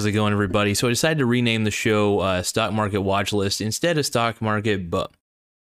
how's 0.00 0.06
it 0.06 0.12
going, 0.12 0.32
everybody? 0.32 0.72
So 0.72 0.86
I 0.86 0.92
decided 0.92 1.18
to 1.18 1.26
rename 1.26 1.64
the 1.64 1.70
show 1.70 2.20
uh, 2.20 2.42
Stock 2.42 2.72
Market 2.72 3.02
Watch 3.02 3.34
List 3.34 3.60
instead 3.60 3.98
of 3.98 4.06
Stock 4.06 4.40
Market 4.40 4.90
bu- 4.90 5.04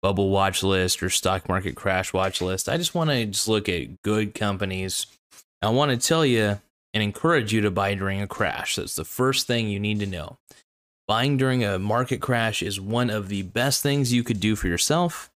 Bubble 0.01 0.31
Watch 0.31 0.63
List 0.63 1.03
or 1.03 1.11
Stock 1.11 1.49
Market 1.49 1.75
Crash 1.75 2.13
Watch 2.13 2.41
List. 2.41 2.69
I 2.69 2.77
just 2.77 2.95
want 2.95 3.11
to 3.11 3.27
just 3.27 3.49
look 3.49 3.69
at 3.69 4.01
good 4.03 4.33
companies. 4.33 5.09
I 5.61 5.71
want 5.71 5.91
to 5.91 5.97
tell 5.97 6.25
you 6.25 6.61
and 6.95 7.03
encourage 7.03 7.53
you 7.53 7.63
to 7.63 7.71
buy 7.73 7.95
during 7.95 8.23
a 8.23 8.29
crash. 8.29 8.77
That's 8.77 8.95
the 8.95 9.05
first 9.05 9.49
thing 9.49 9.69
you 9.69 9.81
need 9.81 9.99
to 9.99 10.07
know. 10.07 10.39
Buying 11.09 11.37
during 11.37 11.65
a 11.65 11.81
market 11.81 12.21
crash 12.21 12.63
is 12.63 12.81
one 12.81 13.11
of 13.11 13.27
the 13.27 13.43
best 13.43 13.83
things 13.83 14.13
you 14.13 14.23
could 14.23 14.39
do 14.39 14.55
for 14.55 14.69
yourself. 14.69 15.33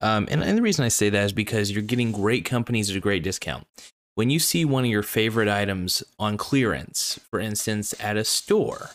Um, 0.00 0.26
and, 0.30 0.42
and 0.42 0.56
the 0.56 0.62
reason 0.62 0.86
I 0.86 0.88
say 0.88 1.10
that 1.10 1.24
is 1.26 1.32
because 1.34 1.70
you're 1.70 1.82
getting 1.82 2.12
great 2.12 2.46
companies 2.46 2.88
at 2.88 2.96
a 2.96 3.00
great 3.00 3.22
discount 3.22 3.66
when 4.16 4.30
you 4.30 4.38
see 4.38 4.64
one 4.64 4.84
of 4.84 4.90
your 4.90 5.02
favorite 5.02 5.46
items 5.46 6.02
on 6.18 6.38
clearance, 6.38 7.20
for 7.30 7.38
instance, 7.38 7.94
at 8.00 8.16
a 8.16 8.24
store, 8.24 8.90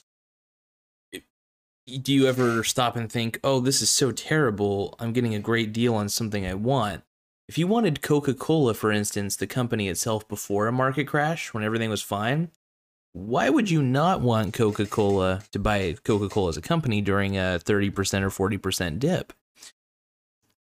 do 2.01 2.11
you 2.11 2.27
ever 2.27 2.63
stop 2.63 2.95
and 2.95 3.09
think, 3.09 3.39
oh, 3.43 3.59
this 3.59 3.83
is 3.83 3.91
so 3.91 4.11
terrible? 4.11 4.95
I'm 4.99 5.13
getting 5.13 5.35
a 5.35 5.39
great 5.39 5.71
deal 5.71 5.93
on 5.93 6.09
something 6.09 6.45
I 6.45 6.55
want. 6.55 7.03
If 7.47 7.59
you 7.59 7.67
wanted 7.67 8.01
Coca 8.01 8.33
Cola, 8.33 8.73
for 8.73 8.91
instance, 8.91 9.35
the 9.35 9.45
company 9.45 9.89
itself 9.89 10.27
before 10.27 10.67
a 10.67 10.71
market 10.71 11.05
crash, 11.05 11.53
when 11.53 11.63
everything 11.63 11.91
was 11.91 12.01
fine, 12.01 12.49
why 13.13 13.47
would 13.49 13.69
you 13.69 13.83
not 13.83 14.21
want 14.21 14.55
Coca 14.55 14.87
Cola 14.87 15.43
to 15.51 15.59
buy 15.59 15.95
Coca 16.03 16.29
Cola 16.29 16.49
as 16.49 16.57
a 16.57 16.61
company 16.61 16.99
during 16.99 17.37
a 17.37 17.59
30% 17.63 18.23
or 18.23 18.49
40% 18.49 18.97
dip? 18.97 19.33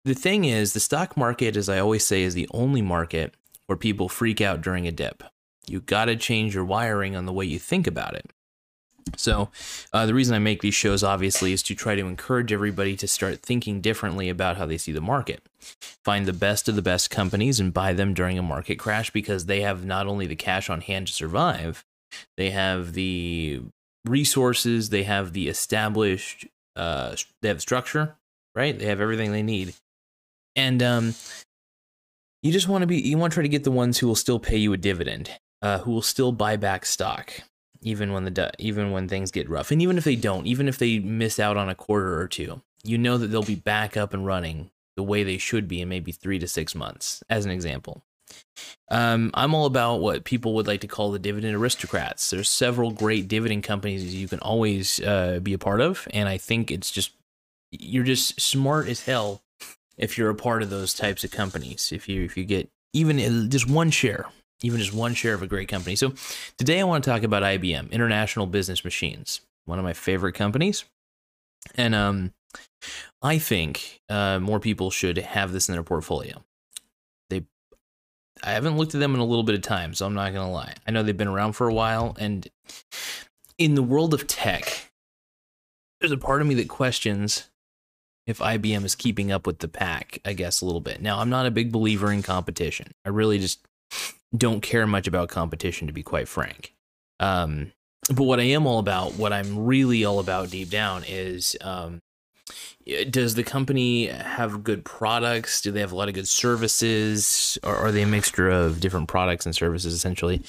The 0.04 0.14
thing 0.14 0.44
is, 0.44 0.74
the 0.74 0.80
stock 0.80 1.16
market, 1.16 1.56
as 1.56 1.70
I 1.70 1.78
always 1.78 2.06
say, 2.06 2.22
is 2.22 2.34
the 2.34 2.48
only 2.52 2.82
market 2.82 3.34
where 3.70 3.76
people 3.76 4.08
freak 4.08 4.40
out 4.40 4.60
during 4.60 4.88
a 4.88 4.90
dip. 4.90 5.22
You 5.68 5.78
got 5.78 6.06
to 6.06 6.16
change 6.16 6.56
your 6.56 6.64
wiring 6.64 7.14
on 7.14 7.24
the 7.24 7.32
way 7.32 7.44
you 7.44 7.60
think 7.60 7.86
about 7.86 8.16
it. 8.16 8.32
So, 9.16 9.50
uh, 9.92 10.06
the 10.06 10.14
reason 10.14 10.34
I 10.34 10.40
make 10.40 10.60
these 10.60 10.74
shows 10.74 11.04
obviously 11.04 11.52
is 11.52 11.62
to 11.62 11.76
try 11.76 11.94
to 11.94 12.04
encourage 12.04 12.52
everybody 12.52 12.96
to 12.96 13.06
start 13.06 13.42
thinking 13.42 13.80
differently 13.80 14.28
about 14.28 14.56
how 14.56 14.66
they 14.66 14.76
see 14.76 14.90
the 14.90 15.00
market. 15.00 15.46
Find 16.04 16.26
the 16.26 16.32
best 16.32 16.68
of 16.68 16.74
the 16.74 16.82
best 16.82 17.10
companies 17.10 17.60
and 17.60 17.72
buy 17.72 17.92
them 17.92 18.12
during 18.12 18.40
a 18.40 18.42
market 18.42 18.74
crash 18.74 19.10
because 19.12 19.46
they 19.46 19.60
have 19.60 19.84
not 19.84 20.08
only 20.08 20.26
the 20.26 20.34
cash 20.34 20.68
on 20.68 20.80
hand 20.80 21.06
to 21.06 21.12
survive, 21.12 21.84
they 22.36 22.50
have 22.50 22.94
the 22.94 23.60
resources, 24.04 24.90
they 24.90 25.04
have 25.04 25.32
the 25.32 25.46
established, 25.46 26.44
uh, 26.74 27.14
they 27.40 27.46
have 27.46 27.62
structure, 27.62 28.16
right? 28.52 28.76
They 28.76 28.86
have 28.86 29.00
everything 29.00 29.30
they 29.30 29.44
need. 29.44 29.74
And 30.56 30.82
um, 30.82 31.14
you 32.42 32.52
just 32.52 32.68
want 32.68 32.82
to 32.82 32.86
be 32.86 32.98
you 33.00 33.18
want 33.18 33.32
to 33.32 33.34
try 33.34 33.42
to 33.42 33.48
get 33.48 33.64
the 33.64 33.70
ones 33.70 33.98
who 33.98 34.06
will 34.06 34.14
still 34.14 34.38
pay 34.38 34.56
you 34.56 34.72
a 34.72 34.76
dividend 34.76 35.30
uh, 35.62 35.78
who 35.78 35.92
will 35.92 36.02
still 36.02 36.32
buy 36.32 36.56
back 36.56 36.84
stock 36.84 37.32
even 37.82 38.12
when 38.12 38.24
the 38.24 38.52
even 38.58 38.90
when 38.90 39.08
things 39.08 39.30
get 39.30 39.48
rough. 39.48 39.70
And 39.70 39.80
even 39.80 39.96
if 39.98 40.04
they 40.04 40.16
don't 40.16 40.46
even 40.46 40.68
if 40.68 40.78
they 40.78 40.98
miss 40.98 41.38
out 41.38 41.56
on 41.56 41.68
a 41.68 41.74
quarter 41.74 42.20
or 42.20 42.28
two 42.28 42.62
you 42.82 42.96
know 42.98 43.18
that 43.18 43.26
they'll 43.28 43.42
be 43.42 43.54
back 43.54 43.96
up 43.96 44.14
and 44.14 44.24
running 44.24 44.70
the 44.96 45.02
way 45.02 45.22
they 45.22 45.38
should 45.38 45.68
be 45.68 45.80
in 45.80 45.88
maybe 45.88 46.12
three 46.12 46.38
to 46.38 46.48
six 46.48 46.74
months 46.74 47.22
as 47.28 47.44
an 47.44 47.50
example. 47.50 48.02
Um, 48.92 49.32
i'm 49.34 49.54
all 49.54 49.66
about 49.66 49.96
what 49.96 50.22
people 50.22 50.54
would 50.54 50.68
like 50.68 50.82
to 50.82 50.86
call 50.86 51.10
the 51.10 51.18
dividend 51.18 51.56
aristocrats. 51.56 52.30
There's 52.30 52.48
several 52.48 52.92
great 52.92 53.26
dividend 53.26 53.64
companies 53.64 54.14
you 54.14 54.28
can 54.28 54.38
always 54.38 55.00
uh, 55.00 55.40
be 55.42 55.52
a 55.52 55.58
part 55.58 55.80
of 55.80 56.06
and 56.12 56.28
i 56.28 56.38
think 56.38 56.70
it's 56.70 56.90
just 56.90 57.12
you're 57.72 58.04
just 58.04 58.40
smart 58.40 58.88
as 58.88 59.04
hell 59.04 59.42
if 60.00 60.16
you're 60.16 60.30
a 60.30 60.34
part 60.34 60.62
of 60.62 60.70
those 60.70 60.94
types 60.94 61.22
of 61.22 61.30
companies. 61.30 61.92
If 61.92 62.08
you 62.08 62.24
if 62.24 62.36
you 62.36 62.44
get 62.44 62.68
even 62.92 63.48
just 63.50 63.68
one 63.68 63.90
share, 63.90 64.26
even 64.62 64.80
just 64.80 64.94
one 64.94 65.14
share 65.14 65.34
of 65.34 65.42
a 65.42 65.46
great 65.46 65.68
company. 65.68 65.94
So 65.94 66.14
today 66.58 66.80
I 66.80 66.84
want 66.84 67.04
to 67.04 67.10
talk 67.10 67.22
about 67.22 67.44
IBM, 67.44 67.92
International 67.92 68.46
Business 68.46 68.82
Machines, 68.82 69.42
one 69.66 69.78
of 69.78 69.84
my 69.84 69.92
favorite 69.92 70.32
companies, 70.32 70.84
and 71.76 71.94
um, 71.94 72.32
I 73.22 73.38
think 73.38 74.00
uh, 74.08 74.40
more 74.40 74.58
people 74.58 74.90
should 74.90 75.18
have 75.18 75.52
this 75.52 75.68
in 75.68 75.74
their 75.74 75.84
portfolio. 75.84 76.42
They, 77.28 77.44
I 78.42 78.52
haven't 78.52 78.78
looked 78.78 78.94
at 78.94 79.00
them 79.00 79.14
in 79.14 79.20
a 79.20 79.24
little 79.24 79.44
bit 79.44 79.54
of 79.54 79.62
time, 79.62 79.94
so 79.94 80.06
I'm 80.06 80.14
not 80.14 80.32
gonna 80.32 80.50
lie. 80.50 80.74
I 80.88 80.90
know 80.90 81.02
they've 81.02 81.16
been 81.16 81.28
around 81.28 81.52
for 81.52 81.68
a 81.68 81.74
while, 81.74 82.16
and 82.18 82.48
in 83.58 83.74
the 83.74 83.82
world 83.82 84.14
of 84.14 84.26
tech, 84.26 84.90
there's 86.00 86.10
a 86.10 86.16
part 86.16 86.40
of 86.40 86.46
me 86.46 86.54
that 86.54 86.68
questions 86.68 87.49
if 88.26 88.38
IBM 88.38 88.84
is 88.84 88.94
keeping 88.94 89.32
up 89.32 89.46
with 89.46 89.58
the 89.58 89.68
pack, 89.68 90.20
I 90.24 90.32
guess, 90.32 90.60
a 90.60 90.64
little 90.64 90.80
bit. 90.80 91.00
Now, 91.00 91.18
I'm 91.18 91.30
not 91.30 91.46
a 91.46 91.50
big 91.50 91.72
believer 91.72 92.12
in 92.12 92.22
competition. 92.22 92.92
I 93.04 93.08
really 93.08 93.38
just 93.38 93.66
don't 94.36 94.60
care 94.60 94.86
much 94.86 95.06
about 95.06 95.28
competition, 95.28 95.86
to 95.86 95.92
be 95.92 96.02
quite 96.02 96.28
frank. 96.28 96.74
Um, 97.18 97.72
but 98.08 98.24
what 98.24 98.40
I 98.40 98.44
am 98.44 98.66
all 98.66 98.78
about, 98.78 99.14
what 99.14 99.32
I'm 99.32 99.66
really 99.66 100.04
all 100.04 100.20
about 100.20 100.50
deep 100.50 100.70
down, 100.70 101.04
is 101.06 101.56
um, 101.60 102.00
does 103.10 103.34
the 103.34 103.42
company 103.42 104.06
have 104.06 104.64
good 104.64 104.84
products? 104.84 105.60
Do 105.60 105.70
they 105.70 105.80
have 105.80 105.92
a 105.92 105.96
lot 105.96 106.08
of 106.08 106.14
good 106.14 106.28
services? 106.28 107.58
Or 107.62 107.74
are 107.76 107.92
they 107.92 108.02
a 108.02 108.06
mixture 108.06 108.48
of 108.48 108.80
different 108.80 109.08
products 109.08 109.46
and 109.46 109.54
services 109.54 109.92
essentially? 109.92 110.42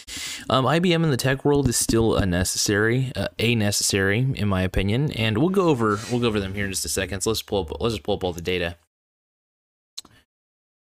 Um, 0.49 0.65
IBM 0.65 1.03
in 1.03 1.11
the 1.11 1.17
tech 1.17 1.45
world 1.45 1.67
is 1.67 1.77
still 1.77 2.15
a 2.15 2.25
necessary, 2.25 3.11
uh, 3.15 3.27
a 3.37 3.55
necessary 3.55 4.19
in 4.35 4.47
my 4.47 4.61
opinion, 4.61 5.11
and 5.11 5.37
we'll 5.37 5.49
go 5.49 5.69
over 5.69 5.99
we'll 6.11 6.21
go 6.21 6.27
over 6.27 6.39
them 6.39 6.53
here 6.53 6.65
in 6.65 6.71
just 6.71 6.85
a 6.85 6.89
second. 6.89 7.21
So 7.21 7.29
let's 7.29 7.41
pull 7.41 7.61
up 7.61 7.81
let's 7.81 7.95
just 7.95 8.03
pull 8.03 8.15
up 8.15 8.23
all 8.23 8.33
the 8.33 8.41
data. 8.41 8.77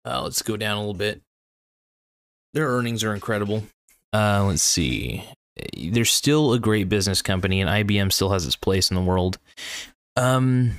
Uh, 0.06 0.22
let's 0.24 0.42
go 0.42 0.58
down 0.58 0.78
a 0.78 0.80
little 0.80 0.94
bit. 0.94 1.22
Their 2.54 2.68
earnings 2.68 3.04
are 3.04 3.14
incredible. 3.14 3.64
Uh, 4.14 4.46
let's 4.46 4.64
see. 4.64 5.24
They're 5.76 6.06
still 6.06 6.54
a 6.54 6.60
great 6.60 6.88
business 6.88 7.22
company, 7.22 7.62
and 7.62 7.70
IBM 7.70 8.12
still 8.14 8.30
has 8.30 8.46
its 8.46 8.56
place 8.56 8.90
in 8.90 8.96
the 8.96 9.02
world. 9.02 9.38
Um, 10.16 10.78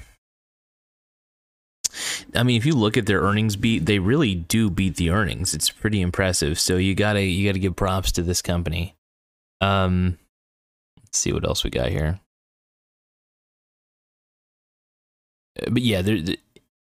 I 2.35 2.43
mean, 2.43 2.57
if 2.57 2.67
you 2.67 2.75
look 2.75 2.97
at 2.97 3.07
their 3.07 3.21
earnings 3.21 3.57
beat, 3.57 3.87
they 3.87 3.99
really 3.99 4.35
do 4.35 4.71
beat 4.71 4.97
the 4.97 5.11
earnings. 5.11 5.55
It's 5.55 5.71
pretty 5.71 6.01
impressive. 6.01 6.59
So 6.59 6.77
you 6.77 6.95
gotta 6.95 7.23
you 7.23 7.49
gotta 7.49 7.59
give 7.59 7.77
props 7.77 8.13
to 8.13 8.23
this 8.23 8.43
company. 8.43 8.97
Um, 9.61 10.19
let's 11.01 11.19
see 11.19 11.33
what 11.33 11.45
else 11.45 11.65
we 11.65 11.71
got 11.71 11.89
here. 11.89 12.21
Uh, 15.61 15.71
but 15.71 15.83
yeah, 15.83 16.03
there, 16.03 16.19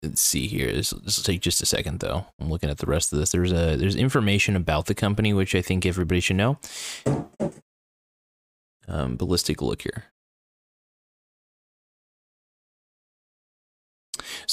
let's 0.01 0.21
see 0.21 0.47
here. 0.47 0.71
This, 0.71 0.91
this 0.91 1.17
will 1.17 1.23
take 1.23 1.41
just 1.41 1.61
a 1.61 1.65
second 1.65 1.99
though. 1.99 2.25
I'm 2.39 2.49
looking 2.49 2.69
at 2.69 2.77
the 2.77 2.85
rest 2.85 3.13
of 3.13 3.19
this. 3.19 3.31
There's 3.31 3.51
a 3.51 3.75
there's 3.75 3.95
information 3.95 4.55
about 4.55 4.85
the 4.85 4.95
company 4.95 5.33
which 5.33 5.55
I 5.55 5.61
think 5.61 5.85
everybody 5.85 6.19
should 6.19 6.37
know. 6.37 6.57
Um, 8.87 9.15
ballistic 9.15 9.61
look 9.61 9.83
here. 9.83 10.05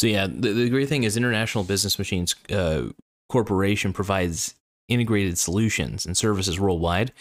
So 0.00 0.06
yeah, 0.06 0.26
the, 0.26 0.54
the 0.54 0.70
great 0.70 0.88
thing 0.88 1.04
is 1.04 1.18
International 1.18 1.62
Business 1.62 1.98
Machines 1.98 2.34
uh, 2.50 2.84
Corporation 3.28 3.92
provides 3.92 4.54
integrated 4.88 5.36
solutions 5.36 6.06
and 6.06 6.16
services 6.16 6.58
worldwide. 6.58 7.12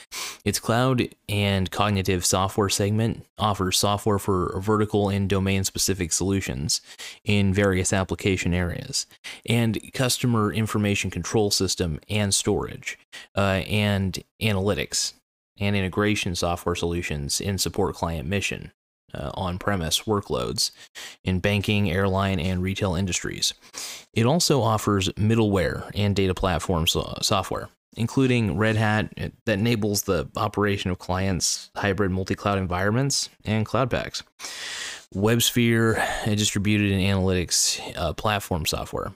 Its 0.46 0.60
cloud 0.62 1.10
and 1.28 1.70
cognitive 1.72 2.26
software 2.26 2.70
segment 2.70 3.26
offers 3.38 3.78
software 3.78 4.18
for 4.18 4.58
vertical 4.62 5.10
and 5.10 5.28
domain 5.28 5.66
specific 5.66 6.14
solutions 6.14 6.80
in 7.26 7.54
various 7.54 7.92
application 7.92 8.54
areas, 8.54 9.08
and 9.46 9.78
customer 9.92 10.54
information 10.54 11.12
control 11.12 11.52
system 11.52 12.00
and 12.10 12.34
storage, 12.34 12.98
uh, 13.36 13.62
and 13.68 14.24
analytics 14.42 15.16
and 15.60 15.76
integration 15.76 16.34
software 16.34 16.76
solutions 16.76 17.42
in 17.42 17.58
support 17.58 17.94
client 17.94 18.26
mission 18.26 18.72
uh, 19.14 19.32
on 19.34 19.60
premise 19.60 20.04
workloads 20.04 20.72
in 21.24 21.40
banking, 21.40 21.92
airline, 21.92 22.40
and 22.40 22.62
retail 22.62 22.96
industries. 22.96 23.54
It 24.14 24.26
also 24.26 24.62
offers 24.62 25.10
middleware 25.10 25.90
and 25.96 26.16
data 26.16 26.34
platform 26.34 26.88
so- 26.88 27.18
software, 27.22 27.70
including 27.96 28.58
Red 28.58 28.76
Hat 28.76 29.14
uh, 29.20 29.30
that 29.46 29.60
enables 29.60 30.04
the 30.04 30.30
operation 30.36 30.92
of 30.92 31.00
clients' 31.00 31.70
hybrid 31.76 32.12
multi 32.12 32.36
cloud 32.36 32.58
environments 32.58 33.30
and 33.46 33.66
Cloud 33.66 33.90
Paks, 33.90 34.24
WebSphere, 35.14 36.28
a 36.28 36.36
distributed 36.36 36.92
and 36.92 37.02
analytics 37.02 37.80
uh, 37.98 38.14
platform 38.14 38.66
software. 38.66 39.14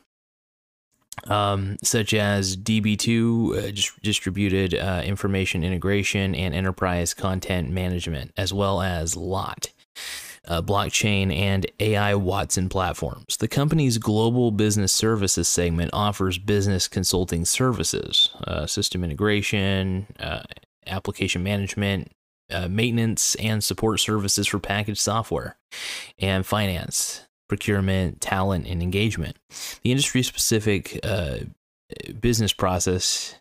Um, 1.27 1.77
such 1.83 2.13
as 2.13 2.57
DB2, 2.57 3.57
uh, 3.57 3.91
distributed 4.01 4.73
uh, 4.73 5.03
information 5.05 5.63
integration 5.63 6.35
and 6.35 6.53
enterprise 6.53 7.13
content 7.13 7.69
management, 7.69 8.31
as 8.35 8.51
well 8.51 8.81
as 8.81 9.15
LOT, 9.15 9.71
uh, 10.47 10.61
blockchain, 10.61 11.33
and 11.33 11.65
AI 11.79 12.15
Watson 12.15 12.69
platforms. 12.69 13.37
The 13.37 13.47
company's 13.47 13.97
global 13.97 14.51
business 14.51 14.91
services 14.91 15.47
segment 15.47 15.91
offers 15.93 16.37
business 16.37 16.87
consulting 16.87 17.45
services, 17.45 18.29
uh, 18.45 18.65
system 18.65 19.03
integration, 19.03 20.07
uh, 20.19 20.43
application 20.87 21.43
management, 21.43 22.11
uh, 22.51 22.67
maintenance, 22.67 23.35
and 23.35 23.63
support 23.63 23.99
services 23.99 24.47
for 24.47 24.59
packaged 24.59 24.99
software, 24.99 25.57
and 26.19 26.45
finance, 26.45 27.25
procurement, 27.47 28.19
talent, 28.19 28.67
and 28.67 28.81
engagement. 28.83 29.37
The 29.81 29.91
industry 29.91 30.23
specific 30.23 30.99
uh, 31.03 31.39
business 32.19 32.53
process 32.53 33.35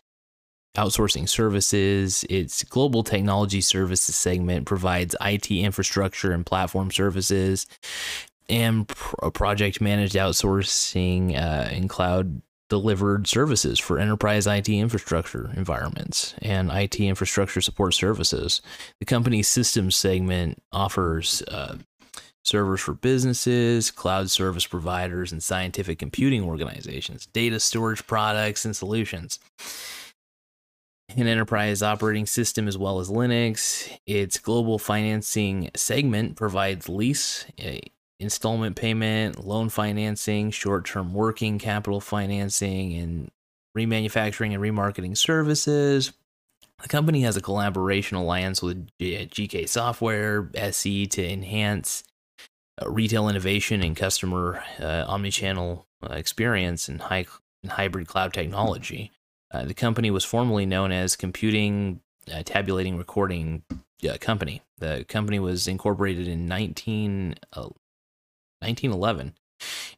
outsourcing 0.75 1.29
services. 1.29 2.23
Its 2.29 2.63
global 2.63 3.03
technology 3.03 3.61
services 3.61 4.15
segment 4.15 4.65
provides 4.65 5.15
IT 5.21 5.51
infrastructure 5.51 6.31
and 6.31 6.45
platform 6.45 6.91
services 6.91 7.67
and 8.49 8.87
pro- 8.87 9.31
project 9.31 9.81
managed 9.81 10.15
outsourcing 10.15 11.35
uh, 11.35 11.69
and 11.71 11.89
cloud 11.89 12.41
delivered 12.69 13.27
services 13.27 13.77
for 13.77 13.99
enterprise 13.99 14.47
IT 14.47 14.67
infrastructure 14.67 15.51
environments 15.55 16.33
and 16.41 16.71
IT 16.71 16.99
infrastructure 16.99 17.61
support 17.61 17.93
services. 17.93 18.61
The 18.99 19.05
company's 19.05 19.47
systems 19.47 19.95
segment 19.95 20.61
offers 20.71 21.43
uh, 21.49 21.77
servers 22.43 22.81
for 22.81 22.93
businesses, 22.93 23.91
cloud 23.91 24.29
service 24.29 24.65
providers, 24.65 25.31
and 25.31 25.43
scientific 25.43 25.99
computing 25.99 26.43
organizations, 26.43 27.27
data 27.27 27.59
storage 27.59 28.05
products, 28.07 28.65
and 28.65 28.75
solutions. 28.75 29.39
An 31.15 31.27
enterprise 31.27 31.83
operating 31.83 32.25
system 32.25 32.67
as 32.67 32.77
well 32.77 32.99
as 32.99 33.09
Linux. 33.09 33.89
Its 34.07 34.39
global 34.39 34.79
financing 34.79 35.69
segment 35.75 36.35
provides 36.35 36.89
lease, 36.89 37.45
installment 38.19 38.75
payment, 38.75 39.45
loan 39.45 39.69
financing, 39.69 40.49
short 40.49 40.85
term 40.85 41.13
working 41.13 41.59
capital 41.59 42.01
financing, 42.01 42.93
and 42.93 43.31
remanufacturing 43.77 44.53
and 44.53 44.61
remarketing 44.61 45.15
services. 45.15 46.13
The 46.81 46.89
company 46.89 47.21
has 47.21 47.37
a 47.37 47.41
collaboration 47.41 48.17
alliance 48.17 48.61
with 48.61 48.89
GK 48.99 49.69
Software 49.69 50.49
SE 50.55 51.05
to 51.07 51.29
enhance 51.31 52.03
uh, 52.81 52.89
retail 52.89 53.29
innovation 53.29 53.83
and 53.83 53.95
customer 53.95 54.63
uh, 54.79 55.05
omnichannel 55.07 55.85
experience 56.09 56.89
and 56.89 57.01
high 57.01 57.25
and 57.61 57.71
hybrid 57.71 58.07
cloud 58.07 58.33
technology. 58.33 59.11
Uh, 59.53 59.63
the 59.65 59.73
company 59.73 60.09
was 60.09 60.25
formerly 60.25 60.65
known 60.65 60.91
as 60.91 61.15
Computing 61.15 62.01
uh, 62.33 62.41
Tabulating 62.43 62.97
Recording 62.97 63.63
uh, 64.09 64.17
Company. 64.19 64.61
The 64.79 65.05
company 65.07 65.39
was 65.39 65.67
incorporated 65.67 66.27
in 66.27 66.47
19, 66.47 67.35
1911 67.53 69.35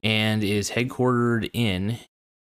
and 0.04 0.44
is 0.44 0.72
headquartered 0.72 1.50
in 1.54 2.00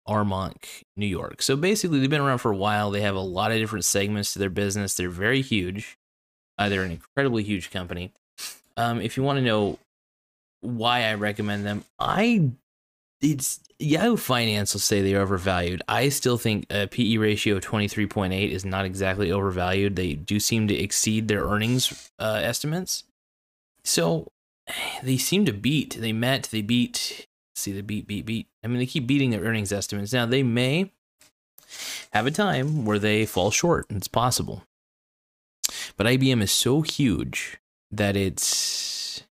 Armonk, 0.08 0.84
New 0.96 1.08
York. 1.08 1.42
So 1.42 1.56
basically, 1.56 2.00
they've 2.00 2.10
been 2.10 2.22
around 2.22 2.40
for 2.40 2.52
a 2.52 2.58
while. 2.58 2.92
They 2.92 3.02
have 3.02 3.16
a 3.16 3.20
lot 3.20 3.52
of 3.52 3.58
different 3.58 3.86
segments 3.86 4.34
to 4.34 4.40
their 4.40 4.50
business. 4.50 4.96
They're 4.96 5.10
very 5.10 5.42
huge. 5.42 5.98
Uh, 6.58 6.70
they're 6.70 6.84
an 6.84 6.92
incredibly 6.92 7.44
huge 7.44 7.72
company. 7.72 8.14
Um, 8.78 9.02
if 9.02 9.18
you 9.18 9.24
want 9.24 9.38
to 9.38 9.44
know 9.44 9.80
why 10.62 11.04
I 11.04 11.16
recommend 11.16 11.66
them, 11.66 11.84
I 12.00 12.52
it's 13.22 13.60
Yahoo 13.80 14.18
Finance 14.18 14.74
will 14.74 14.82
say 14.82 15.02
they're 15.02 15.22
overvalued. 15.22 15.82
I 15.88 16.10
still 16.10 16.38
think 16.38 16.66
a 16.70 16.88
PE 16.88 17.18
ratio 17.18 17.56
of 17.56 17.64
23.8 17.64 18.52
is 18.52 18.66
not 18.66 18.86
exactly 18.86 19.32
overvalued. 19.32 19.96
They 19.96 20.14
do 20.14 20.40
seem 20.40 20.68
to 20.68 20.76
exceed 20.76 21.28
their 21.28 21.44
earnings 21.44 22.12
uh, 22.20 22.42
estimates. 22.44 23.06
So 23.84 24.32
they 25.04 25.18
seem 25.18 25.46
to 25.46 25.54
beat. 25.54 25.98
They 26.00 26.14
met, 26.14 26.50
they 26.52 26.62
beat. 26.62 27.28
See, 27.56 27.72
they 27.72 27.82
beat, 27.82 28.08
beat, 28.08 28.26
beat. 28.26 28.48
I 28.64 28.68
mean, 28.68 28.80
they 28.80 28.86
keep 28.86 29.08
beating 29.08 29.32
their 29.32 29.42
earnings 29.42 29.72
estimates. 29.72 30.14
Now, 30.14 30.26
they 30.26 30.44
may 30.44 30.92
have 32.12 32.26
a 32.26 32.32
time 32.32 32.86
where 32.86 33.00
they 33.00 33.26
fall 33.26 33.52
short. 33.52 33.86
It's 33.90 34.08
possible. 34.08 34.64
But 35.98 36.08
IBM 36.08 36.42
is 36.42 36.52
so 36.52 36.82
huge 36.82 37.58
that 37.92 38.16
it's. 38.16 39.24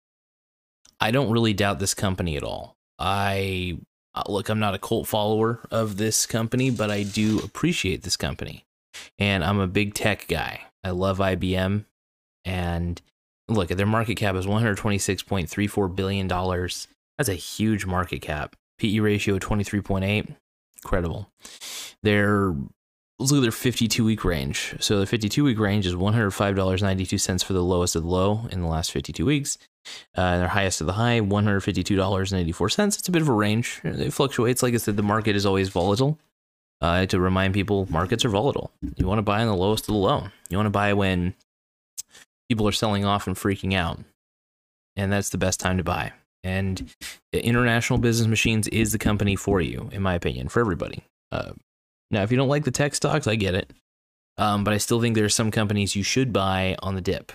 I 1.01 1.11
don't 1.11 1.31
really 1.31 1.53
doubt 1.53 1.79
this 1.79 1.95
company 1.95 2.37
at 2.37 2.43
all. 2.43 2.76
I 2.99 3.79
uh, 4.17 4.23
look, 4.29 4.49
I'm 4.49 4.59
not 4.59 4.75
a 4.75 4.79
cult 4.79 5.07
follower 5.07 5.61
of 5.71 5.99
this 5.99 6.25
company, 6.25 6.71
but 6.71 6.91
I 6.91 7.03
do 7.03 7.39
appreciate 7.41 8.03
this 8.03 8.17
company. 8.17 8.65
And 9.19 9.45
I'm 9.45 9.61
a 9.61 9.67
big 9.67 9.93
tech 9.93 10.27
guy. 10.27 10.63
I 10.83 10.91
love 10.91 11.19
IBM. 11.19 11.85
And 12.47 13.03
look, 13.49 13.71
at 13.71 13.77
their 13.77 13.87
market 13.87 14.15
cap 14.15 14.35
is 14.35 14.47
$126.34 14.47 15.95
billion. 15.95 16.27
That's 16.29 17.29
a 17.29 17.35
huge 17.35 17.85
market 17.85 18.23
cap. 18.23 18.57
PE 18.79 19.01
ratio 19.01 19.39
23.8. 19.39 20.35
Incredible. 20.83 21.31
Their 22.03 22.55
let's 23.19 23.33
look 23.33 23.39
at 23.39 23.43
their 23.43 23.53
52 23.53 24.05
week 24.05 24.25
range. 24.25 24.77
So 24.81 25.01
the 25.01 25.07
52 25.07 25.45
week 25.45 25.59
range 25.59 25.87
is 25.87 25.95
$105.92 25.95 27.45
for 27.45 27.53
the 27.53 27.63
lowest 27.63 27.97
of 27.97 28.03
the 28.03 28.09
low 28.09 28.47
in 28.51 28.61
the 28.63 28.69
last 28.69 28.93
52 28.93 29.27
weeks. 29.27 29.59
Uh, 30.15 30.39
their 30.39 30.49
highest 30.49 30.81
of 30.81 30.87
the 30.87 30.95
high, 30.95 31.21
$152.84. 31.21 32.87
It's 32.87 33.09
a 33.09 33.13
bit 33.13 33.23
of 33.23 33.29
a 33.29 33.33
range. 33.33 33.81
It 33.85 34.13
fluctuates. 34.13 34.63
Like 34.63 34.75
I 34.75 34.79
said, 34.79 34.97
the 34.97 35.03
market 35.03 35.37
is 35.37 35.47
always 35.47 35.69
volatile. 35.69 36.19
Uh, 36.81 37.07
to 37.07 37.19
remind 37.19 37.55
people, 37.55 37.87
markets 37.91 38.25
are 38.25 38.29
volatile. 38.29 38.71
You 38.97 39.07
want 39.07 39.19
to 39.19 39.23
buy 39.23 39.41
in 39.41 39.49
the 39.49 39.57
lowest 39.57 39.85
of 39.85 39.95
the 39.95 40.01
low. 40.01 40.29
You 40.51 40.59
want 40.59 40.67
to 40.67 40.71
buy 40.71 40.93
when 40.93 41.35
people 42.49 42.69
are 42.69 42.73
selling 42.73 43.05
off 43.05 43.27
and 43.27 43.35
freaking 43.35 43.75
out. 43.75 43.99
And 44.95 45.11
that's 45.11 45.31
the 45.31 45.39
best 45.39 45.59
time 45.59 45.79
to 45.79 45.85
buy. 45.85 46.13
And 46.45 46.95
International 47.33 47.99
Business 47.99 48.29
Machines 48.29 48.69
is 48.69 48.93
the 48.93 48.99
company 48.99 49.37
for 49.37 49.61
you, 49.61 49.89
in 49.93 50.03
my 50.03 50.15
opinion, 50.15 50.49
for 50.49 50.61
everybody. 50.61 51.03
Uh, 51.33 51.53
now, 52.11 52.23
if 52.23 52.31
you 52.31 52.37
don't 52.37 52.49
like 52.49 52.65
the 52.65 52.71
tech 52.71 52.95
stocks, 52.95 53.27
I 53.27 53.35
get 53.37 53.55
it. 53.55 53.73
Um, 54.39 54.63
but 54.63 54.75
I 54.75 54.79
still 54.79 55.01
think 55.01 55.15
there 55.15 55.25
are 55.25 55.31
some 55.31 55.51
companies 55.51 55.97
you 55.97 56.03
should 56.03 56.33
buy 56.33 56.77
on 56.83 56.95
the 56.95 57.01
dip. 57.01 57.33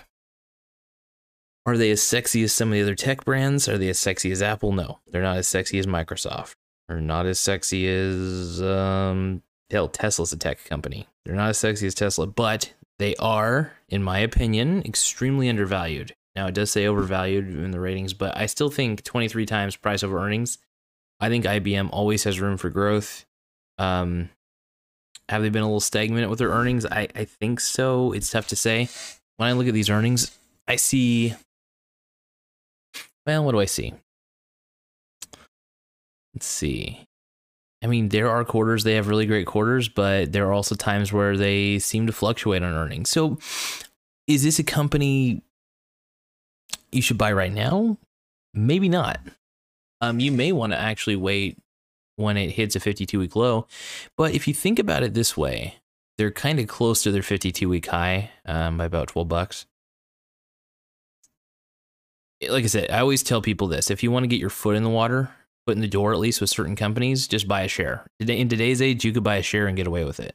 Are 1.64 1.76
they 1.76 1.90
as 1.90 2.02
sexy 2.02 2.42
as 2.42 2.52
some 2.52 2.68
of 2.68 2.74
the 2.74 2.82
other 2.82 2.94
tech 2.94 3.24
brands? 3.24 3.68
Are 3.68 3.78
they 3.78 3.88
as 3.88 3.98
sexy 3.98 4.32
as 4.32 4.42
Apple? 4.42 4.72
No, 4.72 4.98
they're 5.06 5.22
not 5.22 5.36
as 5.36 5.46
sexy 5.46 5.78
as 5.78 5.86
Microsoft. 5.86 6.54
They're 6.88 7.00
not 7.00 7.26
as 7.26 7.38
sexy 7.38 7.88
as 7.88 8.60
um, 8.60 9.42
hell. 9.70 9.88
Tesla's 9.88 10.32
a 10.32 10.36
tech 10.36 10.64
company. 10.64 11.06
They're 11.24 11.36
not 11.36 11.50
as 11.50 11.58
sexy 11.58 11.86
as 11.86 11.94
Tesla, 11.94 12.26
but 12.26 12.72
they 12.98 13.14
are, 13.16 13.72
in 13.88 14.02
my 14.02 14.18
opinion, 14.18 14.82
extremely 14.84 15.48
undervalued. 15.48 16.14
Now 16.34 16.48
it 16.48 16.54
does 16.54 16.72
say 16.72 16.86
overvalued 16.86 17.46
in 17.46 17.70
the 17.70 17.80
ratings, 17.80 18.14
but 18.14 18.36
I 18.36 18.46
still 18.46 18.70
think 18.70 19.04
23 19.04 19.46
times 19.46 19.76
price 19.76 20.02
over 20.02 20.18
earnings. 20.18 20.58
I 21.20 21.28
think 21.28 21.44
IBM 21.44 21.90
always 21.92 22.24
has 22.24 22.40
room 22.40 22.56
for 22.56 22.70
growth. 22.70 23.24
Um, 23.78 24.30
have 25.28 25.42
they 25.42 25.50
been 25.50 25.62
a 25.62 25.66
little 25.66 25.80
stagnant 25.80 26.28
with 26.28 26.38
their 26.38 26.50
earnings? 26.50 26.84
I, 26.84 27.08
I 27.14 27.24
think 27.24 27.60
so. 27.60 28.12
It's 28.12 28.30
tough 28.30 28.48
to 28.48 28.56
say. 28.56 28.88
When 29.36 29.48
I 29.48 29.52
look 29.52 29.68
at 29.68 29.74
these 29.74 29.90
earnings, 29.90 30.36
I 30.66 30.76
see 30.76 31.34
well, 33.26 33.44
what 33.44 33.52
do 33.52 33.60
I 33.60 33.66
see? 33.66 33.94
Let's 36.34 36.46
see. 36.46 37.06
I 37.82 37.88
mean, 37.88 38.08
there 38.08 38.30
are 38.30 38.44
quarters, 38.44 38.84
they 38.84 38.94
have 38.94 39.08
really 39.08 39.26
great 39.26 39.46
quarters, 39.46 39.88
but 39.88 40.32
there 40.32 40.46
are 40.46 40.52
also 40.52 40.74
times 40.74 41.12
where 41.12 41.36
they 41.36 41.78
seem 41.78 42.06
to 42.06 42.12
fluctuate 42.12 42.62
on 42.62 42.72
earnings. 42.72 43.10
So, 43.10 43.38
is 44.28 44.44
this 44.44 44.60
a 44.60 44.64
company 44.64 45.42
you 46.92 47.02
should 47.02 47.18
buy 47.18 47.32
right 47.32 47.52
now? 47.52 47.98
Maybe 48.54 48.88
not. 48.88 49.20
Um, 50.00 50.20
you 50.20 50.30
may 50.30 50.52
want 50.52 50.72
to 50.72 50.78
actually 50.78 51.16
wait 51.16 51.58
when 52.16 52.36
it 52.36 52.50
hits 52.50 52.76
a 52.76 52.80
52 52.80 53.18
week 53.18 53.34
low. 53.34 53.66
But 54.16 54.34
if 54.34 54.46
you 54.46 54.54
think 54.54 54.78
about 54.78 55.02
it 55.02 55.14
this 55.14 55.36
way, 55.36 55.76
they're 56.18 56.30
kind 56.30 56.60
of 56.60 56.68
close 56.68 57.02
to 57.02 57.10
their 57.10 57.22
52 57.22 57.68
week 57.68 57.86
high 57.86 58.30
um, 58.46 58.78
by 58.78 58.84
about 58.84 59.08
12 59.08 59.28
bucks 59.28 59.66
like 62.48 62.64
I 62.64 62.68
said, 62.68 62.90
I 62.90 63.00
always 63.00 63.22
tell 63.22 63.42
people 63.42 63.68
this: 63.68 63.90
if 63.90 64.02
you 64.02 64.10
want 64.10 64.24
to 64.24 64.28
get 64.28 64.40
your 64.40 64.50
foot 64.50 64.76
in 64.76 64.82
the 64.82 64.90
water, 64.90 65.30
foot 65.66 65.76
in 65.76 65.80
the 65.80 65.88
door 65.88 66.12
at 66.12 66.18
least 66.18 66.40
with 66.40 66.50
certain 66.50 66.76
companies, 66.76 67.28
just 67.28 67.48
buy 67.48 67.62
a 67.62 67.68
share. 67.68 68.06
In 68.20 68.48
today's 68.48 68.82
age, 68.82 69.04
you 69.04 69.12
could 69.12 69.24
buy 69.24 69.36
a 69.36 69.42
share 69.42 69.66
and 69.66 69.76
get 69.76 69.86
away 69.86 70.04
with 70.04 70.20
it. 70.20 70.34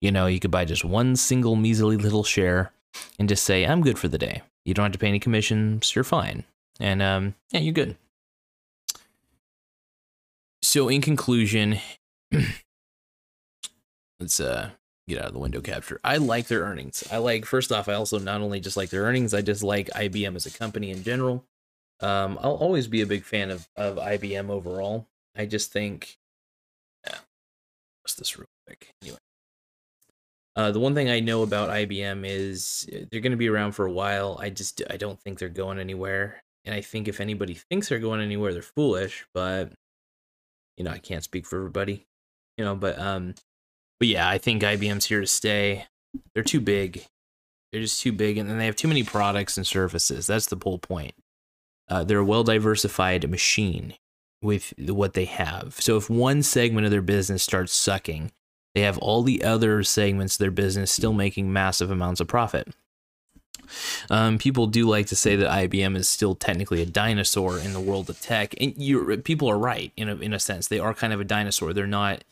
You 0.00 0.10
know, 0.10 0.26
you 0.26 0.40
could 0.40 0.50
buy 0.50 0.64
just 0.64 0.84
one 0.84 1.16
single 1.16 1.56
measly 1.56 1.96
little 1.96 2.24
share 2.24 2.72
and 3.18 3.28
just 3.28 3.44
say, 3.44 3.64
"I'm 3.64 3.82
good 3.82 3.98
for 3.98 4.08
the 4.08 4.18
day." 4.18 4.42
You 4.64 4.74
don't 4.74 4.84
have 4.84 4.92
to 4.92 4.98
pay 4.98 5.08
any 5.08 5.18
commissions. 5.18 5.94
You're 5.94 6.04
fine, 6.04 6.44
and 6.78 7.02
um, 7.02 7.34
yeah, 7.50 7.60
you're 7.60 7.72
good. 7.72 7.96
So, 10.62 10.88
in 10.88 11.00
conclusion, 11.00 11.78
let's 14.20 14.38
uh 14.38 14.70
get 15.08 15.18
out 15.18 15.26
of 15.26 15.32
the 15.32 15.38
window 15.38 15.60
capture. 15.60 16.00
I 16.04 16.18
like 16.18 16.46
their 16.46 16.62
earnings. 16.62 17.04
I 17.10 17.18
like 17.18 17.44
first 17.44 17.72
off, 17.72 17.88
I 17.88 17.94
also 17.94 18.18
not 18.18 18.40
only 18.40 18.60
just 18.60 18.76
like 18.76 18.90
their 18.90 19.02
earnings, 19.02 19.34
I 19.34 19.42
just 19.42 19.62
like 19.62 19.88
IBM 19.90 20.36
as 20.36 20.46
a 20.46 20.50
company 20.50 20.90
in 20.90 21.02
general. 21.02 21.44
Um, 22.00 22.38
I'll 22.42 22.54
always 22.54 22.88
be 22.88 23.00
a 23.00 23.06
big 23.06 23.24
fan 23.24 23.50
of 23.50 23.68
of 23.76 23.96
IBM 23.96 24.50
overall. 24.50 25.08
I 25.36 25.46
just 25.46 25.72
think, 25.72 26.18
yeah, 27.06 27.18
what's 28.02 28.14
this 28.14 28.36
real 28.38 28.48
quick? 28.66 28.92
Anyway, 29.02 29.18
uh, 30.54 30.70
the 30.70 30.80
one 30.80 30.94
thing 30.94 31.08
I 31.08 31.20
know 31.20 31.42
about 31.42 31.70
IBM 31.70 32.24
is 32.26 32.88
uh, 32.92 33.04
they're 33.10 33.20
going 33.20 33.32
to 33.32 33.36
be 33.36 33.48
around 33.48 33.72
for 33.72 33.86
a 33.86 33.92
while. 33.92 34.38
I 34.40 34.50
just 34.50 34.82
I 34.90 34.96
don't 34.96 35.20
think 35.20 35.38
they're 35.38 35.48
going 35.48 35.78
anywhere, 35.78 36.42
and 36.64 36.74
I 36.74 36.80
think 36.80 37.08
if 37.08 37.20
anybody 37.20 37.54
thinks 37.54 37.88
they're 37.88 37.98
going 37.98 38.20
anywhere, 38.20 38.52
they're 38.52 38.62
foolish. 38.62 39.26
But 39.34 39.72
you 40.76 40.84
know, 40.84 40.90
I 40.90 40.98
can't 40.98 41.24
speak 41.24 41.46
for 41.46 41.56
everybody. 41.58 42.06
You 42.58 42.64
know, 42.64 42.74
but 42.76 42.98
um, 42.98 43.34
but 44.02 44.08
yeah, 44.08 44.28
I 44.28 44.36
think 44.36 44.64
IBM's 44.64 45.04
here 45.04 45.20
to 45.20 45.28
stay. 45.28 45.86
They're 46.34 46.42
too 46.42 46.60
big. 46.60 47.06
They're 47.70 47.82
just 47.82 48.02
too 48.02 48.10
big, 48.10 48.36
and 48.36 48.50
then 48.50 48.58
they 48.58 48.66
have 48.66 48.74
too 48.74 48.88
many 48.88 49.04
products 49.04 49.56
and 49.56 49.64
services. 49.64 50.26
That's 50.26 50.46
the 50.46 50.58
whole 50.60 50.80
point. 50.80 51.14
Uh, 51.88 52.02
they're 52.02 52.18
a 52.18 52.24
well 52.24 52.42
diversified 52.42 53.30
machine 53.30 53.94
with 54.42 54.74
what 54.76 55.12
they 55.12 55.26
have. 55.26 55.76
So 55.78 55.96
if 55.96 56.10
one 56.10 56.42
segment 56.42 56.84
of 56.84 56.90
their 56.90 57.00
business 57.00 57.44
starts 57.44 57.72
sucking, 57.72 58.32
They 58.74 58.80
have 58.80 58.98
all 58.98 59.22
the 59.22 59.44
other 59.44 59.84
segments 59.84 60.34
of 60.34 60.38
their 60.40 60.50
business 60.50 60.90
still 60.90 61.12
making 61.12 61.52
massive 61.52 61.92
amounts 61.92 62.20
of 62.20 62.26
profit. 62.26 62.74
Um, 64.10 64.36
people 64.36 64.66
do 64.66 64.88
like 64.88 65.06
to 65.06 65.16
say 65.16 65.36
that 65.36 65.48
IBM 65.48 65.94
is 65.94 66.08
still 66.08 66.34
technically 66.34 66.82
a 66.82 66.86
dinosaur 66.86 67.56
in 67.56 67.72
the 67.72 67.78
world 67.78 68.10
of 68.10 68.20
tech, 68.20 68.52
and 68.60 68.76
you 68.76 69.16
people 69.18 69.48
are 69.48 69.58
right 69.58 69.92
in 69.96 70.08
a, 70.08 70.16
in 70.16 70.32
a 70.32 70.40
sense. 70.40 70.66
They 70.66 70.80
are 70.80 70.92
kind 70.92 71.12
of 71.12 71.20
a 71.20 71.24
dinosaur. 71.24 71.72
They're 71.72 71.86
not. 71.86 72.24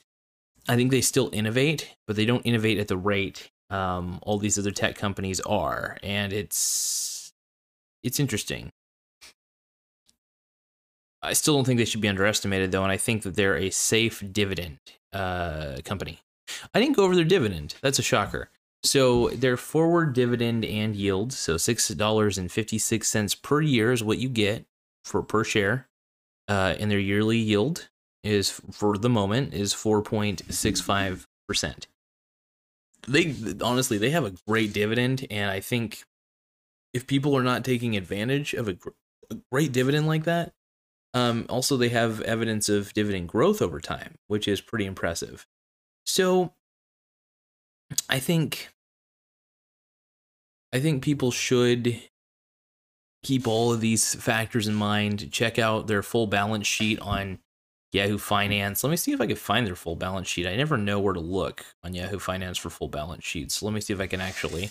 I 0.68 0.76
think 0.76 0.90
they 0.90 1.00
still 1.00 1.30
innovate, 1.32 1.94
but 2.06 2.16
they 2.16 2.24
don't 2.24 2.42
innovate 2.42 2.78
at 2.78 2.88
the 2.88 2.96
rate 2.96 3.50
um, 3.70 4.18
all 4.22 4.38
these 4.38 4.58
other 4.58 4.72
tech 4.72 4.96
companies 4.96 5.40
are, 5.40 5.96
and 6.02 6.32
it's 6.32 7.32
it's 8.02 8.20
interesting. 8.20 8.72
I 11.22 11.34
still 11.34 11.54
don't 11.54 11.64
think 11.64 11.78
they 11.78 11.84
should 11.84 12.00
be 12.00 12.08
underestimated, 12.08 12.72
though, 12.72 12.82
and 12.82 12.90
I 12.90 12.96
think 12.96 13.22
that 13.22 13.36
they're 13.36 13.56
a 13.56 13.70
safe 13.70 14.24
dividend 14.32 14.78
uh, 15.12 15.76
company. 15.84 16.20
I 16.74 16.80
didn't 16.80 16.96
go 16.96 17.04
over 17.04 17.14
their 17.14 17.24
dividend. 17.24 17.76
That's 17.82 17.98
a 17.98 18.02
shocker. 18.02 18.48
So 18.82 19.28
their 19.28 19.58
forward 19.58 20.14
dividend 20.14 20.64
and 20.64 20.96
yield, 20.96 21.32
so 21.32 21.56
six 21.56 21.88
dollars 21.88 22.38
and 22.38 22.50
fifty 22.50 22.78
six 22.78 23.08
cents 23.08 23.34
per 23.34 23.60
year 23.60 23.92
is 23.92 24.02
what 24.02 24.18
you 24.18 24.28
get 24.28 24.64
for 25.04 25.22
per 25.22 25.44
share, 25.44 25.88
uh, 26.48 26.74
and 26.78 26.90
their 26.90 26.98
yearly 26.98 27.38
yield 27.38 27.88
is 28.22 28.50
for 28.50 28.98
the 28.98 29.08
moment 29.08 29.54
is 29.54 29.72
four 29.72 30.02
point 30.02 30.42
six 30.52 30.80
five 30.80 31.26
percent. 31.48 31.86
They 33.08 33.34
honestly 33.62 33.98
they 33.98 34.10
have 34.10 34.24
a 34.24 34.34
great 34.46 34.72
dividend, 34.72 35.26
and 35.30 35.50
I 35.50 35.60
think 35.60 36.04
if 36.92 37.06
people 37.06 37.36
are 37.36 37.42
not 37.42 37.64
taking 37.64 37.96
advantage 37.96 38.52
of 38.52 38.68
a, 38.68 38.76
a 39.30 39.36
great 39.50 39.72
dividend 39.72 40.06
like 40.06 40.24
that, 40.24 40.52
um, 41.14 41.46
also 41.48 41.76
they 41.76 41.88
have 41.90 42.20
evidence 42.22 42.68
of 42.68 42.92
dividend 42.92 43.28
growth 43.28 43.62
over 43.62 43.80
time, 43.80 44.16
which 44.26 44.46
is 44.46 44.60
pretty 44.60 44.84
impressive. 44.84 45.46
So 46.04 46.52
I 48.08 48.18
think 48.18 48.68
I 50.72 50.80
think 50.80 51.02
people 51.02 51.30
should 51.30 52.00
keep 53.22 53.46
all 53.46 53.72
of 53.72 53.80
these 53.80 54.14
factors 54.14 54.68
in 54.68 54.74
mind. 54.74 55.32
Check 55.32 55.58
out 55.58 55.86
their 55.86 56.02
full 56.02 56.26
balance 56.26 56.66
sheet 56.66 56.98
on 57.00 57.38
Yahoo 57.92 58.18
Finance. 58.18 58.84
Let 58.84 58.90
me 58.90 58.96
see 58.96 59.12
if 59.12 59.20
I 59.20 59.26
can 59.26 59.36
find 59.36 59.66
their 59.66 59.74
full 59.74 59.96
balance 59.96 60.28
sheet. 60.28 60.46
I 60.46 60.56
never 60.56 60.76
know 60.76 61.00
where 61.00 61.14
to 61.14 61.20
look 61.20 61.64
on 61.82 61.94
Yahoo 61.94 62.18
Finance 62.18 62.58
for 62.58 62.70
full 62.70 62.88
balance 62.88 63.24
sheets. 63.24 63.56
So 63.56 63.66
let 63.66 63.74
me 63.74 63.80
see 63.80 63.92
if 63.92 64.00
I 64.00 64.06
can 64.06 64.20
actually 64.20 64.70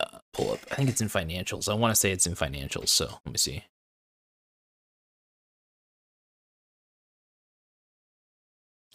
uh, 0.00 0.18
pull 0.32 0.52
up. 0.52 0.60
I 0.70 0.74
think 0.74 0.88
it's 0.88 1.00
in 1.00 1.08
financials. 1.08 1.68
I 1.70 1.74
want 1.74 1.92
to 1.92 2.00
say 2.00 2.10
it's 2.10 2.26
in 2.26 2.34
financials. 2.34 2.88
So 2.88 3.06
let 3.24 3.32
me 3.32 3.38
see. 3.38 3.64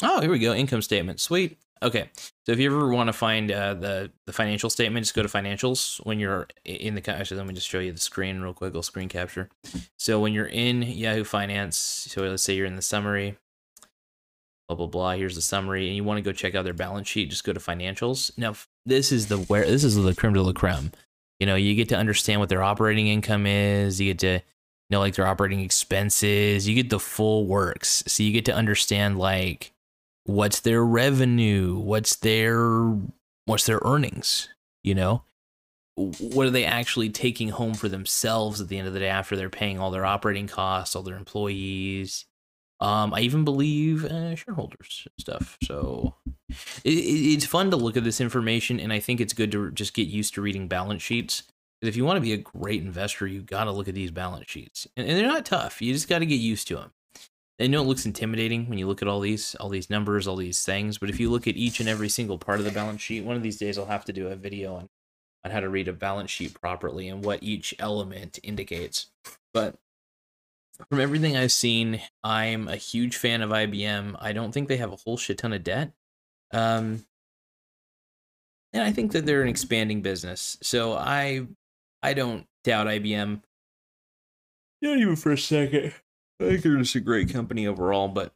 Oh, 0.02 0.20
here 0.20 0.32
we 0.32 0.40
go. 0.40 0.54
Income 0.54 0.82
statement. 0.82 1.20
Sweet. 1.22 1.58
Okay, 1.82 2.10
so 2.46 2.54
if 2.54 2.60
you 2.60 2.74
ever 2.74 2.88
want 2.88 3.08
to 3.08 3.14
find 3.14 3.52
uh, 3.52 3.74
the 3.74 4.10
the 4.26 4.32
financial 4.32 4.70
statement, 4.70 5.04
just 5.04 5.16
go 5.16 5.22
to 5.22 5.28
financials 5.28 5.98
when 6.06 6.18
you're 6.18 6.48
in 6.64 6.96
the. 6.96 7.10
Actually, 7.10 7.38
let 7.38 7.48
me 7.48 7.54
just 7.54 7.68
show 7.68 7.80
you 7.80 7.92
the 7.92 8.00
screen 8.00 8.40
real 8.40 8.54
quick. 8.54 8.74
I'll 8.74 8.84
screen 8.84 9.10
capture. 9.10 9.50
So 9.98 10.20
when 10.22 10.32
you're 10.34 10.46
in 10.46 10.82
Yahoo 10.82 11.26
Finance, 11.26 12.08
so 12.10 12.22
let's 12.22 12.42
say 12.42 12.56
you're 12.56 12.66
in 12.66 12.78
the 12.78 12.82
summary, 12.82 13.38
blah 14.68 14.78
blah 14.78 14.88
blah. 14.88 15.12
Here's 15.14 15.36
the 15.36 15.42
summary, 15.42 15.88
and 15.88 15.96
you 15.96 16.04
want 16.04 16.18
to 16.18 16.22
go 16.22 16.32
check 16.32 16.56
out 16.56 16.64
their 16.64 16.74
balance 16.74 17.08
sheet. 17.08 17.30
Just 17.30 17.44
go 17.44 17.54
to 17.54 17.60
financials. 17.60 18.36
Now 18.38 18.56
this 18.86 19.12
is 19.12 19.28
the 19.28 19.38
where 19.38 19.66
this 19.66 19.84
is 19.84 19.96
the 19.96 20.16
creme 20.16 20.34
de 20.34 20.42
la 20.42 20.54
creme. 20.54 20.92
You 21.40 21.48
know, 21.48 21.56
you 21.56 21.76
get 21.76 21.90
to 21.90 21.98
understand 21.98 22.40
what 22.40 22.50
their 22.50 22.64
operating 22.64 23.08
income 23.08 23.46
is. 23.46 24.00
You 24.00 24.12
get 24.14 24.20
to 24.20 24.40
know 24.90 25.00
like 25.00 25.16
their 25.16 25.28
operating 25.28 25.62
expenses. 25.62 26.68
You 26.68 26.76
get 26.76 26.90
the 26.90 27.00
full 27.00 27.46
works. 27.46 28.04
So 28.08 28.24
you 28.24 28.32
get 28.32 28.46
to 28.46 28.54
understand 28.54 29.18
like 29.18 29.74
what's 30.26 30.62
their 30.62 30.84
revenue 30.84 31.78
what's 31.78 32.16
their 32.18 32.96
what's 33.46 33.66
their 33.66 33.80
earnings 33.84 34.50
you 34.84 34.96
know 34.96 35.24
what 35.96 36.48
are 36.48 36.52
they 36.52 36.66
actually 36.66 37.10
taking 37.10 37.50
home 37.50 37.74
for 37.74 37.90
themselves 37.90 38.60
at 38.60 38.68
the 38.68 38.78
end 38.78 38.88
of 38.88 38.94
the 38.94 39.00
day 39.00 39.10
after 39.10 39.36
they're 39.36 39.50
paying 39.50 39.80
all 39.80 39.92
their 39.92 40.06
operating 40.06 40.48
costs 40.48 40.96
all 40.96 41.04
their 41.04 41.18
employees 41.18 42.26
um, 42.84 43.14
i 43.14 43.22
even 43.22 43.44
believe 43.44 44.06
uh, 44.06 44.36
shareholders 44.36 45.08
and 45.08 45.14
stuff 45.20 45.58
so 45.64 46.16
it, 46.84 46.90
it's 46.90 47.46
fun 47.46 47.72
to 47.72 47.78
look 47.78 47.98
at 47.98 48.04
this 48.04 48.22
information 48.22 48.80
and 48.80 48.94
i 48.94 49.00
think 49.00 49.20
it's 49.20 49.34
good 49.34 49.52
to 49.52 49.72
just 49.72 49.94
get 49.94 50.08
used 50.08 50.34
to 50.34 50.42
reading 50.42 50.68
balance 50.68 51.02
sheets 51.02 51.44
because 51.80 51.90
if 51.90 51.96
you 51.96 52.06
want 52.06 52.18
to 52.18 52.22
be 52.22 52.34
a 52.34 52.38
great 52.38 52.82
investor 52.82 53.26
you 53.26 53.42
got 53.42 53.64
to 53.66 53.72
look 53.72 53.88
at 53.88 53.96
these 53.96 54.12
balance 54.12 54.50
sheets 54.50 54.88
and, 54.96 55.08
and 55.08 55.18
they're 55.18 55.28
not 55.28 55.46
tough 55.46 55.82
you 55.82 55.94
just 55.94 56.10
got 56.10 56.20
to 56.20 56.26
get 56.26 56.36
used 56.36 56.68
to 56.68 56.76
them 56.76 56.92
I 57.60 57.68
know 57.68 57.82
it 57.82 57.88
looks 57.88 58.06
intimidating 58.06 58.68
when 58.68 58.80
you 58.80 58.88
look 58.88 59.02
at 59.02 59.08
all 59.08 59.20
these 59.20 59.56
all 59.56 59.70
these 59.70 59.90
numbers, 59.90 60.28
all 60.28 60.36
these 60.36 60.66
things, 60.66 60.98
but 60.98 61.10
if 61.10 61.20
you 61.20 61.30
look 61.30 61.48
at 61.48 61.56
each 61.56 61.80
and 61.80 61.88
every 61.88 62.10
single 62.10 62.40
part 62.40 62.60
of 62.60 62.66
the 62.66 62.72
balance 62.72 63.02
sheet, 63.02 63.24
one 63.24 63.36
of 63.36 63.44
these 63.44 63.58
days 63.58 63.78
I'll 63.78 63.86
have 63.86 64.06
to 64.06 64.14
do 64.14 64.28
a 64.30 64.36
video 64.36 64.76
on 64.76 64.90
on 65.46 65.52
how 65.52 65.60
to 65.60 65.70
read 65.70 65.88
a 65.88 65.94
balance 65.94 66.32
sheet 66.32 66.60
properly 66.60 67.10
and 67.10 67.24
what 67.24 67.44
each 67.44 67.76
element 67.80 68.40
indicates. 68.44 69.08
But 69.54 69.76
from 70.90 71.00
everything 71.00 71.38
I've 71.38 71.52
seen, 71.52 72.02
I'm 72.24 72.68
a 72.68 72.76
huge 72.76 73.18
fan 73.18 73.42
of 73.42 73.50
IBM. 73.50 74.16
I 74.20 74.34
don't 74.34 74.52
think 74.52 74.68
they 74.68 74.78
have 74.78 74.92
a 74.92 74.98
whole 74.98 75.18
shit 75.18 75.38
ton 75.38 75.54
of 75.54 75.64
debt. 75.64 75.92
Um 76.52 77.06
and 78.74 78.84
I 78.84 78.92
think 78.92 79.12
that 79.12 79.26
they're 79.26 79.44
an 79.44 79.50
expanding 79.50 80.02
business. 80.02 80.58
So 80.62 80.94
I 80.94 81.48
I 82.02 82.14
don't 82.14 82.46
doubt 82.64 82.88
IBM. 82.88 83.42
Not 84.82 84.98
even 84.98 85.16
for 85.16 85.32
a 85.32 85.38
second. 85.38 85.94
I 86.42 86.46
think 86.46 86.62
they're 86.62 86.78
just 86.78 86.96
a 86.96 87.00
great 87.00 87.32
company 87.32 87.68
overall, 87.68 88.10
but 88.10 88.34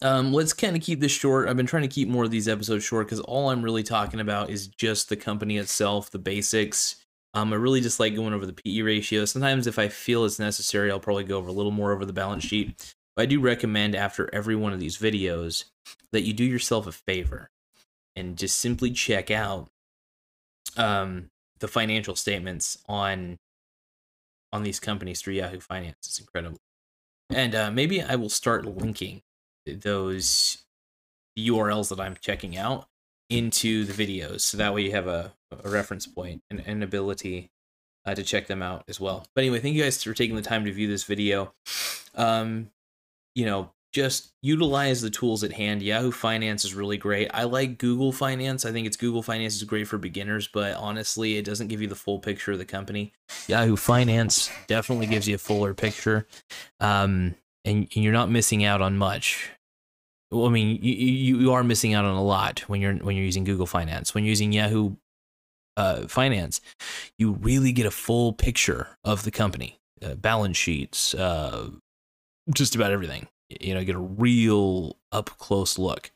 um, 0.00 0.32
let's 0.32 0.52
kind 0.52 0.76
of 0.76 0.82
keep 0.82 1.00
this 1.00 1.12
short. 1.12 1.48
I've 1.48 1.56
been 1.56 1.66
trying 1.66 1.82
to 1.82 1.88
keep 1.88 2.08
more 2.08 2.24
of 2.24 2.30
these 2.30 2.48
episodes 2.48 2.84
short 2.84 3.06
because 3.06 3.20
all 3.20 3.50
I'm 3.50 3.62
really 3.62 3.82
talking 3.82 4.20
about 4.20 4.48
is 4.48 4.68
just 4.68 5.08
the 5.08 5.16
company 5.16 5.58
itself, 5.58 6.10
the 6.10 6.18
basics. 6.18 7.04
Um, 7.34 7.52
I 7.52 7.56
really 7.56 7.80
just 7.80 8.00
like 8.00 8.14
going 8.14 8.32
over 8.32 8.46
the 8.46 8.52
PE 8.52 8.80
ratio. 8.80 9.24
Sometimes, 9.24 9.66
if 9.66 9.78
I 9.78 9.88
feel 9.88 10.24
it's 10.24 10.38
necessary, 10.38 10.90
I'll 10.90 11.00
probably 11.00 11.24
go 11.24 11.38
over 11.38 11.48
a 11.48 11.52
little 11.52 11.72
more 11.72 11.92
over 11.92 12.04
the 12.04 12.12
balance 12.12 12.44
sheet. 12.44 12.94
But 13.14 13.22
I 13.22 13.26
do 13.26 13.40
recommend 13.40 13.94
after 13.94 14.32
every 14.32 14.56
one 14.56 14.72
of 14.72 14.80
these 14.80 14.96
videos 14.96 15.64
that 16.12 16.22
you 16.22 16.32
do 16.32 16.44
yourself 16.44 16.86
a 16.86 16.92
favor 16.92 17.50
and 18.16 18.36
just 18.36 18.56
simply 18.56 18.90
check 18.90 19.30
out 19.30 19.68
um, 20.76 21.30
the 21.60 21.68
financial 21.68 22.16
statements 22.16 22.78
on 22.88 23.38
on 24.52 24.62
these 24.62 24.80
companies 24.80 25.20
through 25.20 25.34
Yahoo 25.34 25.60
Finance. 25.60 25.96
It's 26.06 26.18
incredible. 26.18 26.58
And 27.30 27.54
uh, 27.54 27.70
maybe 27.70 28.02
I 28.02 28.16
will 28.16 28.30
start 28.30 28.64
linking 28.64 29.20
those 29.66 30.64
URLs 31.38 31.90
that 31.90 32.00
I'm 32.00 32.16
checking 32.20 32.56
out 32.56 32.86
into 33.28 33.84
the 33.84 33.92
videos. 33.92 34.40
So 34.40 34.56
that 34.56 34.72
way 34.72 34.82
you 34.82 34.92
have 34.92 35.06
a, 35.06 35.34
a 35.52 35.68
reference 35.68 36.06
point 36.06 36.42
and 36.50 36.60
an 36.60 36.82
ability 36.82 37.50
uh, 38.06 38.14
to 38.14 38.22
check 38.22 38.46
them 38.46 38.62
out 38.62 38.84
as 38.88 39.00
well. 39.00 39.26
But 39.34 39.44
anyway, 39.44 39.60
thank 39.60 39.74
you 39.74 39.82
guys 39.82 40.02
for 40.02 40.14
taking 40.14 40.36
the 40.36 40.42
time 40.42 40.64
to 40.64 40.72
view 40.72 40.88
this 40.88 41.04
video. 41.04 41.52
Um, 42.14 42.70
you 43.34 43.46
know, 43.46 43.70
just 43.92 44.32
utilize 44.42 45.00
the 45.00 45.10
tools 45.10 45.42
at 45.42 45.52
hand. 45.52 45.82
Yahoo 45.82 46.10
Finance 46.10 46.64
is 46.64 46.74
really 46.74 46.98
great. 46.98 47.30
I 47.32 47.44
like 47.44 47.78
Google 47.78 48.12
Finance. 48.12 48.64
I 48.66 48.72
think 48.72 48.86
it's 48.86 48.96
Google 48.96 49.22
Finance 49.22 49.56
is 49.56 49.64
great 49.64 49.88
for 49.88 49.98
beginners, 49.98 50.46
but 50.46 50.74
honestly, 50.74 51.36
it 51.36 51.44
doesn't 51.44 51.68
give 51.68 51.80
you 51.80 51.88
the 51.88 51.94
full 51.94 52.18
picture 52.18 52.52
of 52.52 52.58
the 52.58 52.64
company. 52.64 53.12
Yahoo 53.46 53.76
Finance 53.76 54.50
definitely 54.66 55.06
gives 55.06 55.26
you 55.26 55.36
a 55.36 55.38
fuller 55.38 55.72
picture, 55.72 56.26
um, 56.80 57.34
and, 57.64 57.88
and 57.94 58.04
you're 58.04 58.12
not 58.12 58.30
missing 58.30 58.64
out 58.64 58.82
on 58.82 58.98
much. 58.98 59.50
Well, 60.30 60.46
I 60.46 60.50
mean, 60.50 60.78
you, 60.82 60.92
you 60.92 61.38
you 61.38 61.52
are 61.52 61.64
missing 61.64 61.94
out 61.94 62.04
on 62.04 62.14
a 62.14 62.22
lot 62.22 62.60
when 62.68 62.82
you're 62.82 62.94
when 62.96 63.16
you're 63.16 63.24
using 63.24 63.44
Google 63.44 63.66
Finance. 63.66 64.14
When 64.14 64.24
you're 64.24 64.30
using 64.30 64.52
Yahoo 64.52 64.96
uh, 65.78 66.06
Finance, 66.08 66.60
you 67.18 67.32
really 67.32 67.72
get 67.72 67.86
a 67.86 67.90
full 67.90 68.32
picture 68.32 68.88
of 69.04 69.22
the 69.22 69.30
company, 69.30 69.78
uh, 70.02 70.14
balance 70.14 70.56
sheets, 70.56 71.14
uh, 71.14 71.70
just 72.52 72.74
about 72.74 72.92
everything 72.92 73.28
you 73.48 73.74
know, 73.74 73.84
get 73.84 73.94
a 73.94 74.00
real 74.00 74.96
up 75.12 75.30
close 75.38 75.78
look. 75.78 76.10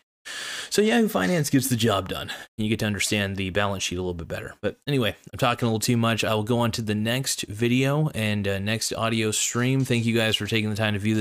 So 0.71 0.83
Yahoo 0.83 1.09
Finance 1.09 1.51
gets 1.51 1.69
the 1.69 1.77
job 1.77 2.09
done. 2.09 2.31
You 2.57 2.69
get 2.69 2.79
to 2.79 2.87
understand 2.87 3.37
the 3.37 3.51
balance 3.51 3.83
sheet 3.83 3.97
a 3.97 4.03
little 4.03 4.15
bit 4.15 4.29
better. 4.29 4.55
But 4.61 4.79
anyway, 4.87 5.17
I'm 5.33 5.39
talking 5.39 5.67
a 5.67 5.69
little 5.69 5.81
too 5.81 5.97
much. 5.97 6.23
I 6.23 6.33
will 6.35 6.45
go 6.45 6.61
on 6.61 6.71
to 6.73 6.83
the 6.83 6.95
next 6.95 7.43
video 7.49 8.09
and 8.15 8.47
uh, 8.47 8.59
next 8.61 8.93
audio 8.93 9.33
stream. 9.33 9.85
Thank 9.85 10.05
you 10.05 10.17
guys 10.17 10.37
for 10.37 10.47
taking 10.47 10.71
the 10.71 10.77
time 10.77 10.95
to 10.95 11.01
view 11.01 11.17
this. 11.17 11.21